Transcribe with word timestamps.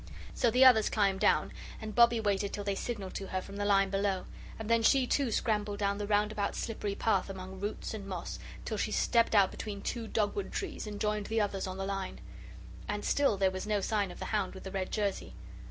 So 0.33 0.49
the 0.49 0.65
others 0.65 0.89
climbed 0.89 1.19
down 1.19 1.51
and 1.79 1.93
Bobbie 1.93 2.19
waited 2.19 2.51
till 2.51 2.63
they 2.63 2.73
signalled 2.73 3.13
to 3.13 3.27
her 3.27 3.39
from 3.39 3.57
the 3.57 3.65
line 3.65 3.91
below. 3.91 4.25
And 4.57 4.67
then 4.67 4.81
she, 4.81 5.05
too, 5.05 5.31
scrambled 5.31 5.77
down 5.77 5.99
the 5.99 6.07
roundabout 6.07 6.55
slippery 6.55 6.95
path 6.95 7.29
among 7.29 7.59
roots 7.59 7.93
and 7.93 8.07
moss 8.07 8.39
till 8.65 8.77
she 8.77 8.91
stepped 8.91 9.35
out 9.35 9.51
between 9.51 9.83
two 9.83 10.07
dogwood 10.07 10.51
trees 10.51 10.87
and 10.87 10.99
joined 10.99 11.27
the 11.27 11.39
others 11.41 11.67
on 11.67 11.77
the 11.77 11.85
line. 11.85 12.19
And 12.87 13.05
still 13.05 13.37
there 13.37 13.51
was 13.51 13.67
no 13.67 13.79
sign 13.79 14.09
of 14.09 14.17
the 14.17 14.25
hound 14.33 14.55
with 14.55 14.63
the 14.63 14.71
red 14.71 14.89
jersey. 14.89 15.35